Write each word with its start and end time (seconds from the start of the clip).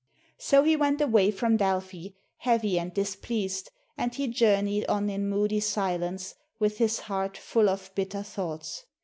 So 0.39 0.63
he 0.63 0.75
went 0.75 0.99
away 0.99 1.29
from 1.29 1.57
Delphi, 1.57 2.07
heavy 2.37 2.79
and 2.79 2.91
displeased, 2.91 3.69
and 3.99 4.11
he 4.15 4.25
journeyed 4.27 4.87
on 4.89 5.11
in 5.11 5.29
moody 5.29 5.59
silence, 5.59 6.33
with 6.57 6.79
his 6.79 7.01
heart 7.01 7.37
full 7.37 7.69
of 7.69 7.93
bitter 7.93 8.23
thoughts. 8.23 8.83